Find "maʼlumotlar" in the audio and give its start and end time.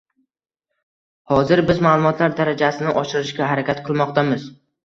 1.87-2.35